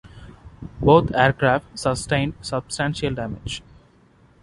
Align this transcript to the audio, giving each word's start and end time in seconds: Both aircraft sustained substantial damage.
Both 0.79 1.11
aircraft 1.13 1.77
sustained 1.77 2.33
substantial 2.41 3.13
damage. 3.13 3.61